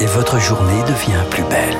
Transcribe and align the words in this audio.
et 0.00 0.06
votre 0.06 0.38
journée 0.38 0.82
devient 0.82 1.22
plus 1.30 1.42
belle. 1.44 1.76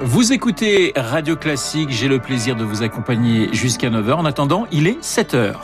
Vous 0.00 0.32
écoutez 0.32 0.92
Radio 0.96 1.36
Classique, 1.36 1.90
j'ai 1.90 2.08
le 2.08 2.18
plaisir 2.18 2.56
de 2.56 2.64
vous 2.64 2.82
accompagner 2.82 3.48
jusqu'à 3.52 3.90
9h. 3.90 4.12
En 4.14 4.24
attendant, 4.24 4.66
il 4.72 4.86
est 4.86 5.00
7h. 5.02 5.54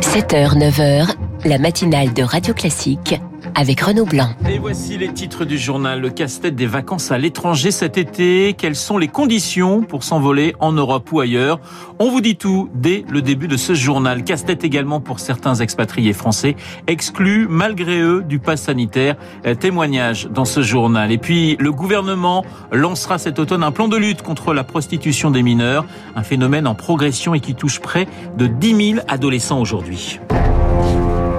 7h, 0.00 0.56
9h, 0.58 1.14
la 1.44 1.58
matinale 1.58 2.12
de 2.12 2.22
Radio 2.22 2.54
Classique 2.54 3.20
avec 3.54 3.80
Renaud 3.80 4.04
Blanc. 4.04 4.30
Et 4.48 4.58
voici 4.58 4.98
les 4.98 5.12
titres 5.12 5.44
du 5.44 5.58
journal. 5.58 6.00
Le 6.00 6.10
casse-tête 6.10 6.56
des 6.56 6.66
vacances 6.66 7.10
à 7.10 7.18
l'étranger 7.18 7.70
cet 7.70 7.98
été. 7.98 8.54
Quelles 8.54 8.76
sont 8.76 8.98
les 8.98 9.08
conditions 9.08 9.82
pour 9.82 10.02
s'envoler 10.02 10.54
en 10.60 10.72
Europe 10.72 11.10
ou 11.12 11.20
ailleurs? 11.20 11.60
On 11.98 12.10
vous 12.10 12.20
dit 12.20 12.36
tout 12.36 12.68
dès 12.74 13.04
le 13.08 13.22
début 13.22 13.48
de 13.48 13.56
ce 13.56 13.74
journal. 13.74 14.24
Casse-tête 14.24 14.64
également 14.64 15.00
pour 15.00 15.20
certains 15.20 15.54
expatriés 15.54 16.12
français, 16.12 16.56
exclus 16.86 17.46
malgré 17.48 18.00
eux 18.00 18.22
du 18.22 18.38
pass 18.38 18.62
sanitaire. 18.62 19.16
Euh, 19.46 19.54
témoignage 19.54 20.28
dans 20.30 20.44
ce 20.44 20.62
journal. 20.62 21.12
Et 21.12 21.18
puis, 21.18 21.56
le 21.60 21.72
gouvernement 21.72 22.44
lancera 22.72 23.18
cet 23.18 23.38
automne 23.38 23.62
un 23.62 23.72
plan 23.72 23.88
de 23.88 23.96
lutte 23.96 24.22
contre 24.22 24.52
la 24.52 24.64
prostitution 24.64 25.30
des 25.30 25.42
mineurs, 25.42 25.84
un 26.16 26.22
phénomène 26.22 26.66
en 26.66 26.74
progression 26.74 27.34
et 27.34 27.40
qui 27.40 27.54
touche 27.54 27.80
près 27.80 28.06
de 28.36 28.46
10 28.46 28.94
000 28.94 29.06
adolescents 29.08 29.60
aujourd'hui. 29.60 30.20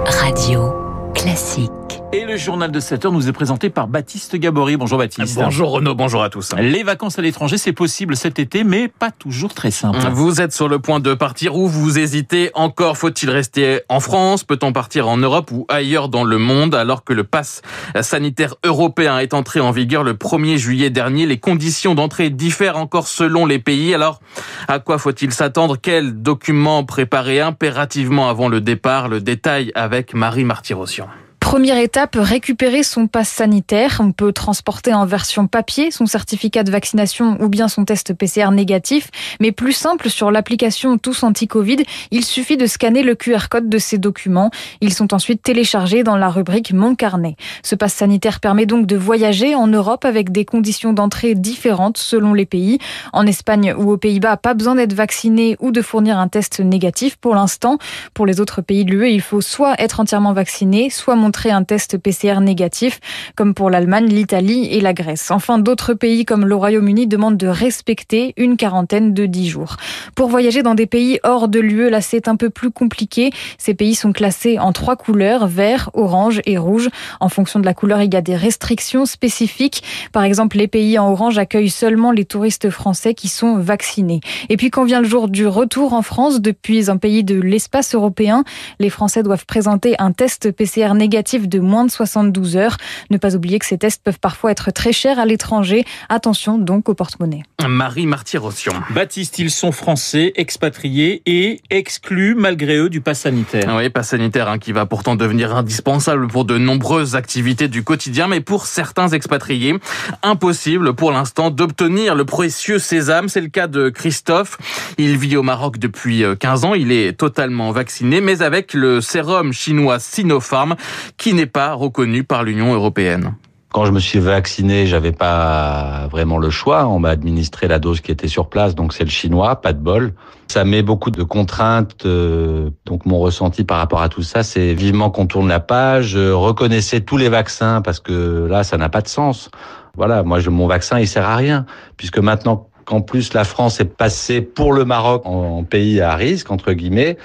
Radio 0.04 0.72
classique. 1.14 1.85
Et 2.16 2.24
le 2.24 2.38
journal 2.38 2.70
de 2.70 2.80
7 2.80 3.04
heures 3.04 3.12
nous 3.12 3.28
est 3.28 3.32
présenté 3.32 3.68
par 3.68 3.88
Baptiste 3.88 4.36
Gabory. 4.36 4.78
Bonjour 4.78 4.96
Baptiste. 4.96 5.34
Bonjour 5.38 5.72
Renaud, 5.72 5.94
bonjour 5.94 6.22
à 6.22 6.30
tous. 6.30 6.54
Les 6.58 6.82
vacances 6.82 7.18
à 7.18 7.22
l'étranger, 7.22 7.58
c'est 7.58 7.74
possible 7.74 8.16
cet 8.16 8.38
été, 8.38 8.64
mais 8.64 8.88
pas 8.88 9.10
toujours 9.10 9.52
très 9.52 9.70
simple. 9.70 9.98
Vous 10.12 10.40
êtes 10.40 10.54
sur 10.54 10.66
le 10.66 10.78
point 10.78 10.98
de 10.98 11.12
partir 11.12 11.56
ou 11.56 11.68
vous 11.68 11.98
hésitez 11.98 12.50
encore 12.54 12.96
Faut-il 12.96 13.28
rester 13.28 13.82
en 13.90 14.00
France? 14.00 14.44
Peut-on 14.44 14.72
partir 14.72 15.08
en 15.08 15.18
Europe 15.18 15.50
ou 15.52 15.66
ailleurs 15.68 16.08
dans 16.08 16.24
le 16.24 16.38
monde? 16.38 16.74
Alors 16.74 17.04
que 17.04 17.12
le 17.12 17.22
pass 17.22 17.60
sanitaire 18.00 18.54
européen 18.64 19.18
est 19.18 19.34
entré 19.34 19.60
en 19.60 19.70
vigueur 19.70 20.02
le 20.02 20.14
1er 20.14 20.56
juillet 20.56 20.88
dernier 20.88 21.26
Les 21.26 21.38
conditions 21.38 21.94
d'entrée 21.94 22.30
diffèrent 22.30 22.78
encore 22.78 23.08
selon 23.08 23.44
les 23.44 23.58
pays. 23.58 23.92
Alors, 23.92 24.20
à 24.68 24.78
quoi 24.78 24.96
faut-il 24.96 25.34
s'attendre? 25.34 25.76
Quels 25.76 26.22
documents 26.22 26.82
préparer 26.82 27.42
impérativement 27.42 28.30
avant 28.30 28.48
le 28.48 28.62
départ? 28.62 29.08
Le 29.08 29.20
détail 29.20 29.70
avec 29.74 30.14
Marie 30.14 30.44
Martirossian. 30.44 31.08
Première 31.46 31.78
étape, 31.78 32.18
récupérer 32.18 32.82
son 32.82 33.06
passe 33.06 33.28
sanitaire. 33.28 33.98
On 34.00 34.10
peut 34.10 34.32
transporter 34.32 34.92
en 34.92 35.06
version 35.06 35.46
papier 35.46 35.92
son 35.92 36.04
certificat 36.04 36.64
de 36.64 36.72
vaccination 36.72 37.40
ou 37.40 37.48
bien 37.48 37.68
son 37.68 37.84
test 37.84 38.14
PCR 38.14 38.50
négatif. 38.50 39.10
Mais 39.38 39.52
plus 39.52 39.72
simple, 39.72 40.10
sur 40.10 40.32
l'application 40.32 40.98
Tous 40.98 41.22
Anti-Covid, 41.22 41.84
il 42.10 42.24
suffit 42.24 42.56
de 42.56 42.66
scanner 42.66 43.04
le 43.04 43.14
QR 43.14 43.48
code 43.48 43.68
de 43.68 43.78
ces 43.78 43.96
documents. 43.96 44.50
Ils 44.80 44.92
sont 44.92 45.14
ensuite 45.14 45.40
téléchargés 45.40 46.02
dans 46.02 46.16
la 46.16 46.30
rubrique 46.30 46.72
Mon 46.72 46.96
carnet. 46.96 47.36
Ce 47.62 47.76
passe 47.76 47.94
sanitaire 47.94 48.40
permet 48.40 48.66
donc 48.66 48.84
de 48.84 48.96
voyager 48.96 49.54
en 49.54 49.68
Europe 49.68 50.04
avec 50.04 50.32
des 50.32 50.44
conditions 50.44 50.92
d'entrée 50.92 51.36
différentes 51.36 51.96
selon 51.96 52.34
les 52.34 52.44
pays. 52.44 52.80
En 53.12 53.24
Espagne 53.24 53.72
ou 53.78 53.92
aux 53.92 53.98
Pays-Bas, 53.98 54.36
pas 54.36 54.54
besoin 54.54 54.74
d'être 54.74 54.94
vacciné 54.94 55.56
ou 55.60 55.70
de 55.70 55.80
fournir 55.80 56.18
un 56.18 56.26
test 56.26 56.58
négatif 56.58 57.14
pour 57.14 57.36
l'instant. 57.36 57.78
Pour 58.14 58.26
les 58.26 58.40
autres 58.40 58.62
pays 58.62 58.84
de 58.84 58.90
l'UE, 58.90 59.12
il 59.12 59.22
faut 59.22 59.40
soit 59.40 59.80
être 59.80 60.00
entièrement 60.00 60.32
vacciné, 60.32 60.90
soit 60.90 61.14
montrer 61.14 61.35
un 61.44 61.64
test 61.64 61.98
PCR 61.98 62.40
négatif, 62.40 63.00
comme 63.36 63.54
pour 63.54 63.70
l'Allemagne, 63.70 64.06
l'Italie 64.06 64.66
et 64.70 64.80
la 64.80 64.92
Grèce. 64.92 65.30
Enfin, 65.30 65.58
d'autres 65.58 65.94
pays 65.94 66.24
comme 66.24 66.46
le 66.46 66.54
Royaume-Uni 66.54 67.06
demandent 67.06 67.36
de 67.36 67.46
respecter 67.46 68.34
une 68.36 68.56
quarantaine 68.56 69.14
de 69.14 69.26
10 69.26 69.48
jours. 69.48 69.76
Pour 70.14 70.28
voyager 70.28 70.62
dans 70.62 70.74
des 70.74 70.86
pays 70.86 71.20
hors 71.22 71.48
de 71.48 71.60
l'UE, 71.60 71.90
là 71.90 72.00
c'est 72.00 72.28
un 72.28 72.36
peu 72.36 72.50
plus 72.50 72.70
compliqué. 72.70 73.30
Ces 73.58 73.74
pays 73.74 73.94
sont 73.94 74.12
classés 74.12 74.58
en 74.58 74.72
trois 74.72 74.96
couleurs, 74.96 75.46
vert, 75.46 75.90
orange 75.92 76.40
et 76.46 76.58
rouge. 76.58 76.88
En 77.20 77.28
fonction 77.28 77.60
de 77.60 77.66
la 77.66 77.74
couleur, 77.74 78.02
il 78.02 78.12
y 78.12 78.16
a 78.16 78.22
des 78.22 78.36
restrictions 78.36 79.04
spécifiques. 79.04 79.82
Par 80.12 80.24
exemple, 80.24 80.56
les 80.56 80.68
pays 80.68 80.98
en 80.98 81.10
orange 81.10 81.38
accueillent 81.38 81.70
seulement 81.70 82.12
les 82.12 82.24
touristes 82.24 82.70
français 82.70 83.14
qui 83.14 83.28
sont 83.28 83.58
vaccinés. 83.58 84.20
Et 84.48 84.56
puis 84.56 84.70
quand 84.70 84.84
vient 84.84 85.02
le 85.02 85.08
jour 85.08 85.28
du 85.28 85.46
retour 85.46 85.92
en 85.92 86.02
France 86.02 86.40
depuis 86.40 86.90
un 86.90 86.96
pays 86.96 87.24
de 87.24 87.38
l'espace 87.38 87.94
européen, 87.94 88.44
les 88.78 88.90
Français 88.90 89.22
doivent 89.22 89.46
présenter 89.46 89.94
un 89.98 90.12
test 90.12 90.50
PCR 90.50 90.94
négatif 90.94 91.25
de 91.34 91.58
moins 91.58 91.84
de 91.84 91.90
72 91.90 92.56
heures. 92.56 92.76
Ne 93.10 93.18
pas 93.18 93.34
oublier 93.34 93.58
que 93.58 93.66
ces 93.66 93.78
tests 93.78 94.02
peuvent 94.02 94.20
parfois 94.20 94.52
être 94.52 94.70
très 94.70 94.92
chers 94.92 95.18
à 95.18 95.26
l'étranger. 95.26 95.84
Attention 96.08 96.56
donc 96.56 96.88
au 96.88 96.94
porte-monnaie. 96.94 97.42
Marie 97.68 98.06
Martyr-Rossian. 98.06 98.74
Baptiste, 98.90 99.38
ils 99.40 99.50
sont 99.50 99.72
français, 99.72 100.32
expatriés 100.36 101.22
et 101.26 101.60
exclus 101.70 102.36
malgré 102.36 102.76
eux 102.76 102.88
du 102.88 103.00
pass 103.00 103.20
sanitaire. 103.20 103.74
Oui, 103.76 103.88
pass 103.90 104.10
sanitaire 104.10 104.48
hein, 104.48 104.58
qui 104.58 104.70
va 104.70 104.86
pourtant 104.86 105.16
devenir 105.16 105.54
indispensable 105.56 106.28
pour 106.28 106.44
de 106.44 106.58
nombreuses 106.58 107.16
activités 107.16 107.66
du 107.66 107.82
quotidien, 107.82 108.28
mais 108.28 108.40
pour 108.40 108.66
certains 108.66 109.08
expatriés, 109.08 109.74
impossible 110.22 110.94
pour 110.94 111.10
l'instant 111.10 111.50
d'obtenir 111.50 112.14
le 112.14 112.24
précieux 112.24 112.78
sésame. 112.78 113.28
C'est 113.28 113.40
le 113.40 113.48
cas 113.48 113.66
de 113.66 113.88
Christophe. 113.88 114.58
Il 114.98 115.16
vit 115.16 115.36
au 115.36 115.42
Maroc 115.42 115.78
depuis 115.78 116.22
15 116.38 116.64
euh, 116.64 116.68
ans. 116.68 116.74
Il 116.74 116.92
est 116.92 117.14
totalement 117.14 117.72
vacciné, 117.72 118.20
mais 118.20 118.42
avec 118.42 118.74
le 118.74 119.00
sérum 119.00 119.52
chinois 119.52 119.98
Sinopharm 119.98 120.76
qui 121.16 121.34
n'est 121.34 121.46
pas 121.46 121.72
reconnu 121.74 122.24
par 122.24 122.44
l'Union 122.44 122.72
européenne. 122.74 123.34
Quand 123.72 123.84
je 123.84 123.90
me 123.90 124.00
suis 124.00 124.20
vacciné, 124.20 124.86
j'avais 124.86 125.12
pas 125.12 126.08
vraiment 126.10 126.38
le 126.38 126.48
choix. 126.50 126.86
On 126.86 126.98
m'a 126.98 127.10
administré 127.10 127.68
la 127.68 127.78
dose 127.78 128.00
qui 128.00 128.10
était 128.10 128.28
sur 128.28 128.48
place, 128.48 128.74
donc 128.74 128.94
c'est 128.94 129.04
le 129.04 129.10
chinois, 129.10 129.60
pas 129.60 129.72
de 129.72 129.78
bol. 129.78 130.14
Ça 130.48 130.64
met 130.64 130.82
beaucoup 130.82 131.10
de 131.10 131.22
contraintes. 131.22 132.06
Euh, 132.06 132.70
donc 132.86 133.04
mon 133.04 133.18
ressenti 133.18 133.64
par 133.64 133.78
rapport 133.78 134.00
à 134.00 134.08
tout 134.08 134.22
ça, 134.22 134.42
c'est 134.42 134.72
vivement 134.72 135.10
qu'on 135.10 135.26
tourne 135.26 135.48
la 135.48 135.60
page, 135.60 136.16
reconnaissez 136.16 137.02
tous 137.02 137.16
les 137.16 137.28
vaccins 137.28 137.82
parce 137.82 138.00
que 138.00 138.46
là, 138.48 138.64
ça 138.64 138.78
n'a 138.78 138.88
pas 138.88 139.02
de 139.02 139.08
sens. 139.08 139.50
Voilà, 139.94 140.22
moi, 140.22 140.40
je, 140.40 140.48
mon 140.48 140.66
vaccin, 140.66 140.98
il 140.98 141.08
sert 141.08 141.26
à 141.26 141.36
rien 141.36 141.66
puisque 141.96 142.18
maintenant 142.18 142.68
qu'en 142.86 143.02
plus 143.02 143.34
la 143.34 143.44
France 143.44 143.80
est 143.80 143.96
passée 143.96 144.40
pour 144.40 144.72
le 144.72 144.84
Maroc 144.84 145.22
en 145.26 145.64
pays 145.64 146.00
à 146.00 146.14
risque 146.14 146.50
entre 146.50 146.72
guillemets 146.72 147.18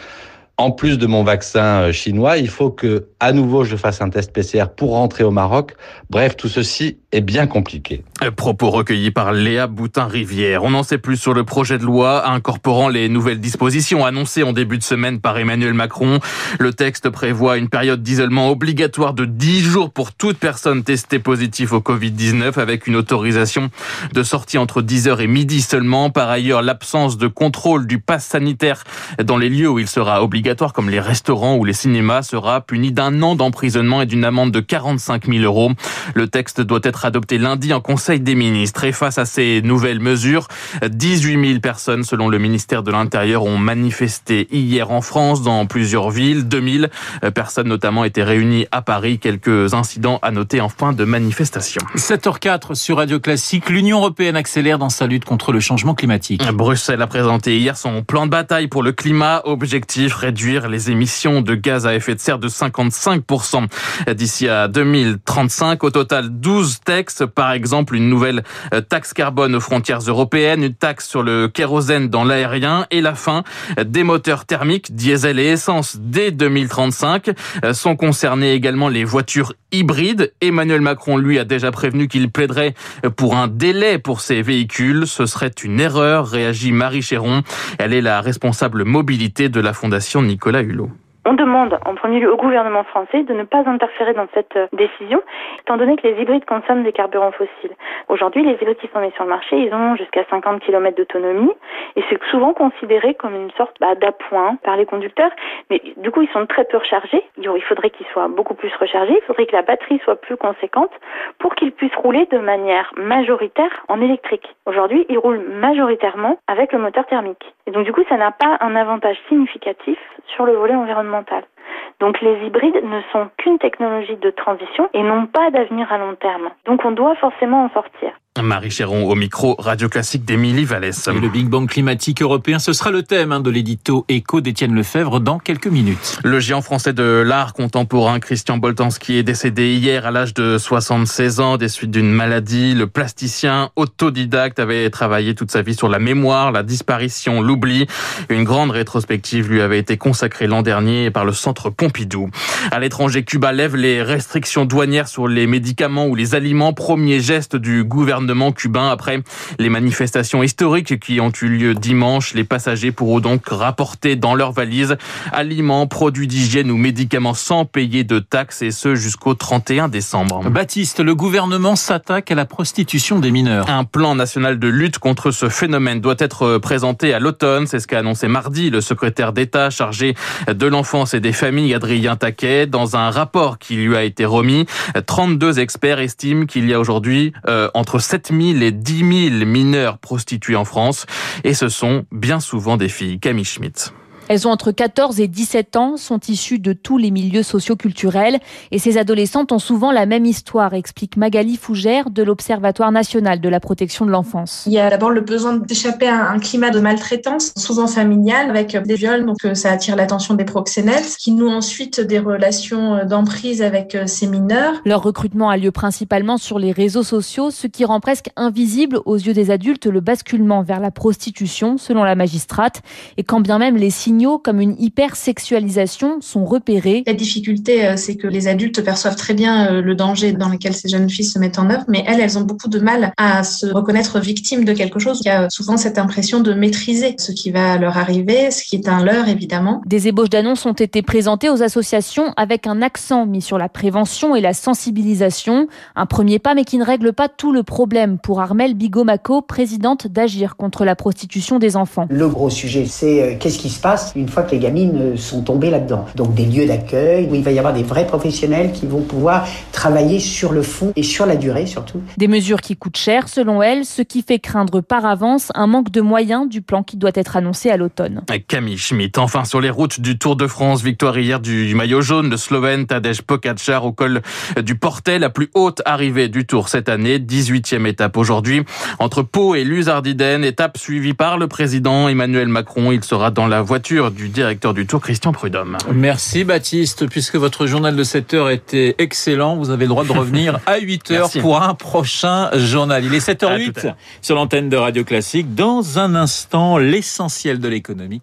en 0.62 0.70
plus 0.70 1.00
de 1.00 1.08
mon 1.08 1.24
vaccin 1.24 1.82
euh, 1.82 1.92
chinois, 1.92 2.38
il 2.38 2.48
faut 2.48 2.70
que 2.70 3.08
à 3.20 3.34
nouveau 3.34 3.64
je 3.64 3.76
fasse 3.76 4.02
un 4.02 4.10
test 4.10 4.32
PCR 4.32 4.66
pour 4.76 4.92
rentrer 4.92 5.24
au 5.24 5.32
Maroc. 5.32 5.74
Bref, 6.10 6.38
tout 6.38 6.48
ceci 6.48 7.00
est 7.12 7.22
bien 7.22 7.48
compliqué. 7.48 8.04
Propos 8.36 8.70
recueillis 8.70 9.12
par 9.12 9.34
Léa 9.34 9.68
Boutin-Rivière. 9.68 10.64
On 10.64 10.70
n'en 10.70 10.84
sait 10.84 11.00
plus 11.00 11.18
sur 11.18 11.34
le 11.34 11.44
projet 11.44 11.78
de 11.78 11.84
loi 11.84 12.30
incorporant 12.30 12.90
les 12.90 13.10
nouvelles 13.10 13.40
dispositions 13.40 14.06
annoncées 14.06 14.44
en 14.44 14.54
début 14.54 14.78
de 14.78 14.84
semaine 14.84 15.20
par 15.20 15.38
Emmanuel 15.38 15.74
Macron. 15.74 16.20
Le 16.60 16.74
texte 16.74 17.10
prévoit 17.10 17.58
une 17.58 17.68
période 17.68 18.04
d'isolement 18.04 18.50
obligatoire 18.50 19.14
de 19.14 19.26
10 19.26 19.62
jours 19.62 19.92
pour 19.92 20.14
toute 20.14 20.38
personne 20.38 20.84
testée 20.84 21.20
positive 21.20 21.74
au 21.74 21.80
Covid-19 21.80 22.60
avec 22.60 22.88
une 22.88 22.96
autorisation 22.96 23.72
de 24.14 24.24
sortie 24.24 24.60
entre 24.60 24.82
10h 24.82 25.20
et 25.20 25.28
midi 25.28 25.62
seulement. 25.62 26.12
Par 26.12 26.30
ailleurs, 26.30 26.62
l'absence 26.62 27.18
de 27.18 27.28
contrôle 27.28 27.88
du 27.88 28.00
pass 28.00 28.26
sanitaire 28.26 28.84
dans 29.24 29.38
les 29.38 29.50
lieux 29.50 29.70
où 29.70 29.80
il 29.80 29.88
sera 29.88 30.24
obligatoire 30.24 30.51
comme 30.74 30.90
les 30.90 31.00
restaurants 31.00 31.56
ou 31.56 31.66
les 31.66 31.74
cinémas 31.74 32.24
sera 32.24 32.62
puni 32.62 32.92
d'un 32.92 33.22
an 33.24 33.36
d'emprisonnement 33.36 34.02
et 34.02 34.06
d'une 34.06 34.26
amende 34.26 34.52
de 34.52 34.60
45 34.60 35.28
000 35.28 35.44
euros. 35.44 35.72
Le 36.14 36.28
texte 36.28 36.62
doit 36.62 36.82
être 36.84 37.06
adopté 37.06 37.38
lundi 37.38 37.74
en 37.74 37.82
conseil 37.82 38.20
des 38.20 38.36
ministres. 38.36 38.84
Et 38.84 38.92
face 38.92 39.18
à 39.18 39.26
ces 39.26 39.62
nouvelles 39.64 40.00
mesures, 40.00 40.48
18 40.86 41.48
000 41.48 41.60
personnes, 41.60 42.04
selon 42.04 42.30
le 42.30 42.38
ministère 42.38 42.84
de 42.84 42.92
l'Intérieur, 42.92 43.44
ont 43.44 43.58
manifesté 43.58 44.48
hier 44.52 44.92
en 44.92 45.02
France 45.02 45.42
dans 45.42 45.66
plusieurs 45.66 46.10
villes. 46.10 46.48
2000 46.48 46.90
personnes 47.34 47.68
notamment 47.68 48.04
étaient 48.04 48.24
réunies 48.24 48.68
à 48.72 48.82
Paris. 48.82 49.20
Quelques 49.20 49.74
incidents 49.74 50.20
à 50.22 50.32
noter 50.32 50.62
en 50.62 50.70
fin 50.70 50.94
de 50.94 51.06
manifestation. 51.06 51.82
7h04 51.96 52.76
sur 52.76 52.98
Radio 52.98 53.20
Classique. 53.20 53.70
L'Union 53.70 54.00
européenne 54.00 54.36
accélère 54.36 54.78
dans 54.78 54.90
sa 54.90 55.08
lutte 55.08 55.26
contre 55.26 55.52
le 55.52 55.60
changement 55.60 55.96
climatique. 55.96 56.46
Bruxelles 56.52 57.02
a 57.02 57.08
présenté 57.08 57.58
hier 57.58 57.78
son 57.78 58.04
plan 58.04 58.26
de 58.26 58.32
bataille 58.32 58.68
pour 58.68 58.84
le 58.84 58.92
climat. 58.92 59.42
Objectif, 59.46 60.14
réduire 60.32 60.70
les 60.70 60.90
émissions 60.90 61.42
de 61.42 61.56
gaz 61.56 61.86
à 61.86 61.94
effet 61.94 62.16
de 62.16 62.20
serre 62.22 62.40
de 62.40 62.48
55% 62.48 63.68
d'ici 64.14 64.48
à 64.48 64.70
2035. 64.70 65.84
Au 65.84 65.90
total, 65.90 66.30
12 66.30 66.80
textes, 66.86 67.26
par 67.26 67.52
exemple 67.52 67.98
une 67.98 68.08
nouvelle 68.08 68.44
euh, 68.74 68.80
taxe 68.80 69.12
carbone 69.12 69.54
aux 69.56 69.60
frontières 69.60 70.00
européennes, 70.00 70.64
une 70.64 70.74
taxe 70.74 71.10
sur 71.10 71.22
le 71.22 71.50
kérosène 71.50 72.08
dans 72.08 72.24
l'aérien 72.24 72.88
et 72.92 73.02
la 73.02 73.14
fin 73.14 73.44
des 73.86 74.04
moteurs 74.04 74.46
thermiques, 74.46 74.96
diesel 74.96 75.38
et 75.38 75.48
essence 75.48 75.98
dès 76.00 76.32
2035. 76.32 77.32
Euh, 77.66 77.74
sont 77.74 77.98
concernées 77.98 78.54
également 78.54 78.88
les 78.88 79.04
voitures 79.04 79.52
hybrides. 79.74 80.32
Emmanuel 80.40 80.80
Macron, 80.80 81.18
lui, 81.18 81.40
a 81.40 81.44
déjà 81.44 81.72
prévenu 81.72 82.08
qu'il 82.08 82.30
plaiderait 82.30 82.74
pour 83.18 83.36
un 83.36 83.50
délai 83.50 83.98
pour 83.98 84.22
ces 84.22 84.42
véhicules. 84.42 85.08
Ce 85.08 85.26
serait 85.26 85.52
une 85.62 85.80
erreur, 85.82 86.28
réagit 86.28 86.72
Marie 86.72 87.02
Chéron. 87.02 87.44
Elle 87.80 87.94
est 87.94 88.02
la 88.02 88.22
responsable 88.22 88.86
mobilité 88.86 89.50
de 89.50 89.60
la 89.60 89.74
Fondation 89.74 90.21
Nicolas 90.22 90.66
Hulot. 90.66 91.01
On 91.24 91.34
demande 91.34 91.78
en 91.86 91.94
premier 91.94 92.20
lieu 92.20 92.34
au 92.34 92.36
gouvernement 92.36 92.84
français 92.84 93.22
de 93.22 93.34
ne 93.34 93.44
pas 93.44 93.62
interférer 93.70 94.14
dans 94.14 94.26
cette 94.34 94.56
euh, 94.56 94.66
décision, 94.74 95.22
étant 95.60 95.78
donné 95.78 95.96
que 95.96 96.08
les 96.08 96.20
hybrides 96.20 96.46
consomment 96.46 96.82
des 96.82 96.94
carburants 96.94 97.32
fossiles. 97.32 97.76
Aujourd'hui, 98.10 98.44
les 98.44 98.54
hybrides 98.54 98.80
qui 98.80 98.88
sont 98.88 99.02
mis 99.02 99.12
sur 99.12 99.26
le 99.26 99.30
marché, 99.30 99.56
ils 99.56 99.72
ont 99.72 99.96
jusqu'à 99.96 100.26
50 100.32 100.64
km 100.64 100.98
d'autonomie 100.98 101.52
et 101.96 102.04
c'est 102.10 102.20
souvent 102.32 102.54
considéré 102.54 103.14
comme 103.14 103.36
une 103.36 103.52
sorte 103.52 103.76
bah, 103.80 103.94
d'appoint 103.94 104.56
par 104.64 104.78
les 104.78 104.88
conducteurs. 104.88 105.30
Mais 105.70 105.80
du 105.98 106.10
coup, 106.10 106.24
ils 106.24 106.30
sont 106.30 106.48
très 106.48 106.64
peu 106.64 106.78
rechargés. 106.78 107.24
Il 107.38 107.64
faudrait 107.70 107.92
qu'ils 107.92 108.08
soient 108.08 108.28
beaucoup 108.28 108.56
plus 108.56 108.74
rechargés. 108.80 109.14
Il 109.16 109.26
faudrait 109.28 109.46
que 109.46 109.56
la 109.56 109.62
batterie 109.62 110.02
soit 110.04 110.16
plus 110.16 110.38
conséquente 110.38 110.92
pour 111.38 111.54
qu'ils 111.54 111.72
puissent 111.72 111.96
rouler 111.98 112.26
de 112.32 112.40
manière 112.40 112.92
majoritaire 112.98 113.86
en 113.90 114.02
électrique. 114.02 114.56
Aujourd'hui, 114.66 115.06
ils 115.08 115.20
roulent 115.20 115.46
majoritairement 115.62 116.40
avec 116.48 116.74
le 116.74 116.80
moteur 116.80 117.06
thermique. 117.06 117.54
Et 117.68 117.72
donc, 117.72 117.86
du 117.86 117.94
coup, 117.94 118.04
ça 118.10 118.18
n'a 118.18 118.32
pas 118.32 118.58
un 118.62 118.76
avantage 118.76 119.18
significatif 119.30 120.00
sur 120.36 120.46
le 120.46 120.54
volet 120.54 120.74
environnemental. 120.74 121.11
environnementale. 121.12 121.51
Donc 122.00 122.20
les 122.22 122.46
hybrides 122.46 122.84
ne 122.84 123.02
sont 123.12 123.30
qu'une 123.38 123.60
technologie 123.60 124.18
de 124.18 124.32
transition 124.32 124.90
et 124.94 125.04
n'ont 125.04 125.28
pas 125.28 125.52
d'avenir 125.52 125.92
à 125.92 125.98
long 125.98 126.16
terme. 126.16 126.50
Donc 126.66 126.84
on 126.84 126.92
doit 126.92 127.16
forcément 127.16 127.66
en 127.66 127.70
sortir. 127.70 128.12
Marie 128.42 128.72
Chéron 128.72 129.10
au 129.10 129.16
micro 129.16 129.56
Radio 129.60 129.90
Classique 129.90 130.24
d'Émilie 130.24 130.64
Vallès. 130.64 131.10
le 131.10 131.28
Big 131.28 131.48
Bang 131.48 131.68
climatique 131.68 132.22
européen, 132.22 132.60
ce 132.60 132.72
sera 132.72 132.90
le 132.90 133.04
thème 133.04 133.34
hein, 133.34 133.42
de 133.42 133.50
l'édito 133.50 134.06
Écho 134.08 134.40
d'Étienne 134.40 134.74
Lefebvre 134.74 135.20
dans 135.20 135.38
quelques 135.38 135.68
minutes. 135.68 136.18
Le 136.24 136.40
géant 136.40 136.62
français 136.62 136.94
de 136.94 137.04
l'art 137.04 137.54
contemporain 137.54 138.22
Christian 138.22 138.58
Boltanski 138.58 139.18
est 139.18 139.24
décédé 139.24 139.74
hier 139.74 140.06
à 140.06 140.12
l'âge 140.12 140.34
de 140.34 140.58
76 140.58 141.42
ans 141.42 141.58
des 141.58 141.68
suites 141.68 141.92
d'une 141.92 142.10
maladie. 142.10 142.74
Le 142.74 142.88
plasticien 142.88 143.70
autodidacte 143.76 144.60
avait 144.60 144.90
travaillé 144.90 145.36
toute 145.36 145.52
sa 145.52 145.62
vie 145.62 145.76
sur 145.76 145.90
la 145.90 146.00
mémoire, 146.00 146.54
la 146.54 146.64
disparition, 146.64 147.42
l'oubli. 147.42 147.86
Une 148.30 148.46
grande 148.46 148.72
rétrospective 148.72 149.52
lui 149.52 149.62
avait 149.62 149.80
été 149.80 149.98
consacrée 149.98 150.48
l'an 150.48 150.62
dernier 150.62 151.12
par 151.12 151.26
le 151.26 151.34
Centre 151.34 151.61
Pompidou. 151.70 152.30
À 152.72 152.80
l'étranger, 152.80 153.24
Cuba 153.24 153.52
lève 153.52 153.76
les 153.76 154.02
restrictions 154.02 154.66
douanières 154.66 155.08
sur 155.08 155.28
les 155.28 155.48
médicaments 155.48 156.08
ou 156.08 156.16
les 156.16 156.36
aliments. 156.36 156.74
Premier 156.74 157.20
geste 157.20 157.56
du 157.56 157.84
gouvernement 157.84 158.52
cubain 158.52 158.90
après 158.90 159.22
les 159.60 159.70
manifestations 159.70 160.44
historiques 160.44 161.00
qui 161.00 161.20
ont 161.20 161.32
eu 161.42 161.48
lieu 161.48 161.76
dimanche. 161.76 162.34
Les 162.34 162.44
passagers 162.44 162.92
pourront 162.92 163.20
donc 163.20 163.50
rapporter 163.50 164.16
dans 164.16 164.36
leurs 164.36 164.52
valises 164.52 164.98
aliments, 165.32 165.88
produits 165.88 166.28
d'hygiène 166.28 166.72
ou 166.72 166.78
médicaments 166.78 167.34
sans 167.34 167.66
payer 167.66 168.04
de 168.04 168.20
taxes 168.20 168.62
et 168.62 168.72
ce 168.72 168.96
jusqu'au 168.96 169.34
31 169.34 169.90
décembre. 169.90 170.50
Baptiste, 170.50 171.00
le 171.00 171.16
gouvernement 171.16 171.76
s'attaque 171.76 172.32
à 172.32 172.36
la 172.36 172.46
prostitution 172.46 173.20
des 173.20 173.32
mineurs. 173.32 173.70
Un 173.70 173.84
plan 173.84 174.16
national 174.16 174.60
de 174.60 174.68
lutte 174.68 175.00
contre 175.00 175.32
ce 175.32 175.50
phénomène 175.50 176.02
doit 176.02 176.16
être 176.20 176.58
présenté 176.58 177.14
à 177.14 177.20
l'automne. 177.20 177.68
C'est 177.68 177.80
ce 177.80 177.88
qu'a 177.88 178.00
annoncé 178.00 178.28
mardi 178.28 178.70
le 178.70 178.82
secrétaire 178.82 179.34
d'État 179.34 179.70
chargé 179.70 180.16
de 180.48 180.68
l'enfance 180.68 181.14
et 181.14 181.20
des 181.20 181.34
familles, 181.34 181.51
Adrien 181.74 182.16
Taquet, 182.16 182.66
dans 182.66 182.96
un 182.96 183.10
rapport 183.10 183.60
qui 183.60 183.76
lui 183.76 183.96
a 183.96 184.04
été 184.04 184.26
remis. 184.26 184.66
32 185.06 185.60
experts 185.60 186.00
estiment 186.00 186.46
qu'il 186.46 186.68
y 186.68 186.74
a 186.74 186.80
aujourd'hui 186.80 187.34
euh, 187.48 187.70
entre 187.74 188.00
7 188.00 188.32
000 188.32 188.62
et 188.62 188.72
10 188.72 189.30
000 189.30 189.46
mineurs 189.46 189.98
prostitués 189.98 190.56
en 190.56 190.66
France. 190.66 191.06
Et 191.44 191.54
ce 191.54 191.70
sont 191.70 192.06
bien 192.12 192.40
souvent 192.40 192.78
des 192.78 192.90
filles. 192.90 193.20
Camille 193.20 193.46
Schmitt. 193.46 193.94
Elles 194.32 194.48
ont 194.48 194.52
entre 194.52 194.72
14 194.72 195.20
et 195.20 195.28
17 195.28 195.76
ans, 195.76 195.98
sont 195.98 196.22
issues 196.30 196.58
de 196.58 196.72
tous 196.72 196.98
les 196.98 197.12
milieux 197.12 197.44
socioculturels 197.44 198.40
et 198.72 198.80
ces 198.80 198.98
adolescentes 198.98 199.52
ont 199.52 199.60
souvent 199.60 199.92
la 199.92 200.06
même 200.06 200.26
histoire, 200.26 200.74
explique 200.74 201.18
Magali 201.18 201.58
Fougère 201.58 202.10
de 202.10 202.24
l'Observatoire 202.24 202.94
national 202.94 203.42
de 203.42 203.50
la 203.50 203.60
protection 203.60 204.06
de 204.06 204.12
l'enfance. 204.12 204.64
Il 204.68 204.72
y 204.72 204.80
a 204.80 204.90
d'abord 204.90 205.10
le 205.10 205.20
besoin 205.20 205.58
d'échapper 205.58 206.08
à 206.08 206.30
un 206.30 206.40
climat 206.40 206.70
de 206.70 206.80
maltraitance, 206.80 207.52
souvent 207.58 207.88
familial, 207.88 208.50
avec 208.50 208.78
des 208.78 208.96
viols, 208.96 209.26
donc 209.26 209.36
euh, 209.44 209.54
ça 209.54 209.70
attire 209.70 209.98
l'attention 209.98 210.36
des 210.36 210.46
proxénètes, 210.46 211.18
qui 211.20 211.34
nouent 211.34 211.52
ensuite 211.52 212.00
des 212.00 212.20
relations 212.20 212.96
euh, 212.96 213.04
d'emprise 213.04 213.62
avec 213.62 213.96
euh, 213.96 214.08
ces 214.08 214.28
mineurs. 214.28 214.76
Leur 214.86 215.04
recrutement 215.04 215.50
a 215.50 215.58
lieu 215.58 215.72
principalement 215.72 216.38
sur 216.38 216.58
les 216.58 216.72
réseaux 216.72 217.04
sociaux, 217.04 217.52
ce 217.52 217.68
qui 217.68 217.84
rend 217.84 218.00
presque 218.00 218.30
invisible 218.38 219.02
aux 219.06 219.18
yeux 219.18 219.34
des 219.34 219.52
adultes 219.52 219.88
le 219.88 220.00
basculement 220.00 220.64
vers 220.64 220.80
la 220.80 220.92
prostitution, 220.92 221.78
selon 221.78 222.06
la 222.06 222.16
magistrate, 222.16 222.82
et 223.18 223.26
quand 223.26 223.42
bien 223.42 223.60
même 223.60 223.76
les 223.76 223.90
signaux 224.22 224.38
comme 224.38 224.62
une 224.62 224.76
hypersexualisation 224.78 226.22
sont 226.22 226.46
repérés. 226.46 227.04
La 227.08 227.14
difficulté, 227.14 227.86
euh, 227.86 227.94
c'est 227.98 228.16
que 228.16 228.28
les 228.28 228.48
adultes 228.48 228.84
perçoivent 228.84 229.16
très 229.16 229.34
bien 229.34 229.72
euh, 229.72 229.82
le 229.82 229.96
danger 229.96 230.32
dans 230.32 230.50
lequel 230.50 230.76
ces 230.76 230.90
jeunes 230.90 231.10
filles 231.10 231.26
se 231.26 231.40
mettent 231.40 231.58
en 231.58 231.70
œuvre, 231.70 231.84
mais 231.88 232.04
elles, 232.08 232.20
elles 232.20 232.38
ont 232.38 232.42
beaucoup 232.42 232.70
de 232.70 232.80
mal 232.80 233.14
à 233.18 233.44
se 233.44 233.66
reconnaître 233.66 234.20
victimes 234.20 234.64
de 234.64 234.74
quelque 234.74 235.00
chose. 235.00 235.22
Il 235.24 235.28
y 235.28 235.32
a 235.32 235.50
souvent 235.50 235.76
cette 235.76 235.98
impression 235.98 236.40
de 236.40 236.54
maîtriser 236.54 237.16
ce 237.18 237.32
qui 237.32 237.50
va 237.50 237.78
leur 237.78 237.98
arriver, 237.98 238.52
ce 238.52 238.64
qui 238.64 238.76
est 238.76 238.88
un 238.88 239.04
leurre 239.04 239.28
évidemment. 239.28 239.82
Des 239.88 240.08
ébauches 240.08 240.30
d'annonces 240.30 240.68
ont 240.68 240.74
été 240.74 241.02
présentées 241.02 241.50
aux 241.50 241.64
associations 241.64 242.34
avec 242.38 242.68
un 242.68 242.84
accent 242.84 243.26
mis 243.26 243.42
sur 243.42 243.58
la 243.58 243.70
prévention 243.70 244.36
et 244.36 244.42
la 244.42 244.54
sensibilisation. 244.54 245.68
Un 245.96 246.06
premier 246.06 246.38
pas, 246.38 246.54
mais 246.54 246.64
qui 246.64 246.78
ne 246.78 246.86
règle 246.86 247.14
pas 247.14 247.28
tout 247.28 247.52
le 247.52 247.64
problème 247.64 248.20
pour 248.20 248.40
Armelle 248.40 248.76
Bigomaco, 248.76 249.42
présidente 249.42 250.06
d'Agir 250.06 250.58
contre 250.58 250.86
la 250.86 250.96
prostitution 250.96 251.58
des 251.58 251.76
enfants. 251.76 252.06
Le 252.12 252.28
gros 252.28 252.52
sujet, 252.52 252.86
c'est 252.86 253.22
euh, 253.22 253.36
qu'est-ce 253.40 253.58
qui 253.58 253.70
se 253.70 253.80
passe 253.80 254.01
une 254.16 254.28
fois 254.28 254.44
que 254.44 254.52
les 254.52 254.60
gamines 254.60 255.18
sont 255.18 255.42
tombées 255.42 255.70
là-dedans. 255.70 256.06
Donc 256.16 256.34
des 256.34 256.46
lieux 256.46 256.66
d'accueil 256.66 257.28
où 257.30 257.36
il 257.36 257.44
va 257.44 257.52
y 257.52 257.60
avoir 257.60 257.74
des 257.74 257.84
vrais 257.84 258.06
professionnels 258.06 258.72
qui 258.72 258.86
vont 258.86 259.02
pouvoir 259.02 259.48
travailler 259.72 260.20
sur 260.20 260.52
le 260.52 260.62
fond 260.62 260.94
et 260.96 261.04
sur 261.04 261.26
la 261.26 261.36
durée 261.36 261.66
surtout. 261.66 262.02
Des 262.18 262.28
mesures 262.28 262.62
qui 262.62 262.76
coûtent 262.76 262.98
cher 262.98 263.28
selon 263.28 263.62
elle, 263.62 263.86
ce 263.86 264.02
qui 264.02 264.22
fait 264.22 264.40
craindre 264.40 264.82
par 264.82 265.06
avance 265.06 265.52
un 265.56 265.68
manque 265.68 265.92
de 265.92 266.02
moyens 266.02 266.48
du 266.48 266.62
plan 266.62 266.84
qui 266.84 266.98
doit 266.98 267.12
être 267.16 267.36
annoncé 267.36 267.70
à 267.70 267.78
l'automne. 267.78 268.22
Camille 268.48 268.78
Schmitt, 268.78 269.18
enfin 269.18 269.46
sur 269.46 269.62
les 269.62 269.70
routes 269.70 270.00
du 270.00 270.18
Tour 270.18 270.36
de 270.36 270.48
France, 270.48 270.82
victoire 270.84 271.18
hier 271.18 271.40
du 271.40 271.74
maillot 271.76 272.02
jaune, 272.02 272.30
de 272.30 272.38
Slovène 272.38 272.86
Tadej 272.88 273.22
Pogacar 273.22 273.86
au 273.86 273.92
col 273.92 274.22
du 274.64 274.76
Portet, 274.76 275.20
la 275.20 275.30
plus 275.30 275.50
haute 275.54 275.82
arrivée 275.86 276.28
du 276.28 276.46
Tour 276.46 276.70
cette 276.70 276.90
année, 276.90 277.20
18e 277.20 277.86
étape 277.86 278.18
aujourd'hui 278.18 278.64
entre 279.00 279.22
Pau 279.22 279.56
et 279.56 279.64
Luzardiden, 279.64 280.44
étape 280.44 280.78
suivie 280.78 281.14
par 281.14 281.38
le 281.38 281.48
président 281.48 282.08
Emmanuel 282.08 282.48
Macron. 282.48 282.92
Il 282.92 283.04
sera 283.04 283.32
dans 283.32 283.48
la 283.48 283.62
voiture 283.62 283.91
du 283.92 284.30
directeur 284.30 284.74
du 284.74 284.86
Tour, 284.86 285.02
Christian 285.02 285.34
Prudhomme. 285.34 285.78
Merci 285.94 286.46
Baptiste, 286.46 287.08
puisque 287.10 287.36
votre 287.36 287.68
journal 287.68 287.94
de 287.96 288.04
7 288.04 288.34
heures 288.34 288.50
était 288.50 288.96
excellent, 289.00 289.58
vous 289.58 289.70
avez 289.70 289.84
le 289.84 289.90
droit 289.90 290.06
de 290.06 290.12
revenir 290.14 290.62
à 290.66 290.78
8 290.80 291.12
heures 291.12 291.30
pour 291.42 291.62
un 291.62 291.74
prochain 291.74 292.50
journal. 292.58 293.04
Il 293.04 293.14
est 293.14 293.28
7h08 293.28 293.94
sur 294.22 294.36
l'antenne 294.36 294.70
de 294.70 294.78
Radio 294.78 295.04
Classique. 295.04 295.56
Dans 295.56 296.00
un 296.00 296.16
instant, 296.16 296.78
l'essentiel 296.78 297.60
de 297.60 297.68
l'économie 297.68 298.22